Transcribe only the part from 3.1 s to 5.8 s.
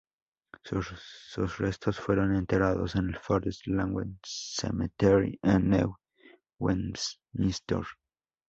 Forest Lawn Cemetery, en